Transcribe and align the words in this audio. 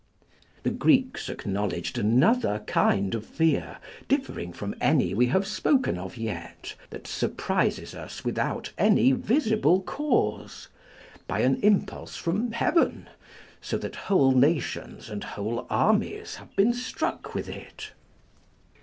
The 0.63 0.71
Greeks 0.71 1.29
acknowledged 1.29 1.95
another 1.95 2.63
kind 2.65 3.13
of 3.13 3.23
fear, 3.23 3.77
differing 4.07 4.51
from 4.51 4.73
any 4.81 5.13
we 5.13 5.27
have 5.27 5.45
spoken 5.45 5.99
of 5.99 6.17
yet, 6.17 6.73
that 6.89 7.05
surprises 7.05 7.93
us 7.93 8.25
without 8.25 8.71
any 8.79 9.11
visible 9.11 9.79
cause, 9.81 10.69
by 11.27 11.41
an 11.41 11.57
impulse 11.61 12.17
from 12.17 12.51
heaven, 12.53 13.09
so 13.61 13.77
that 13.77 13.95
whole 14.09 14.31
nations 14.31 15.07
and 15.07 15.23
whole 15.23 15.67
armies 15.69 16.37
have 16.37 16.55
been 16.55 16.73
struck 16.73 17.35
with 17.35 17.47
it. 17.47 17.91